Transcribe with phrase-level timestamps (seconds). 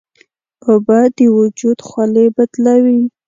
[0.67, 3.01] اوبه د وجود خولې بدلوي.